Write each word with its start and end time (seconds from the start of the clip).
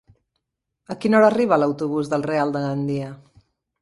A 0.95 0.95
quina 1.03 1.19
hora 1.19 1.29
arriba 1.33 1.59
l'autobús 1.63 2.09
del 2.15 2.25
Real 2.31 2.55
de 2.57 2.63
Gandia? 2.67 3.11